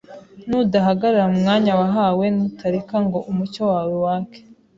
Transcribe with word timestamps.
Nudahagarara 0.47 1.23
mu 1.31 1.37
mwanya 1.43 1.73
wahawe, 1.79 2.25
nutareka 2.35 2.95
ngo 3.05 3.19
umucyo 3.31 3.61
wawe 3.71 3.95
wake, 4.05 4.39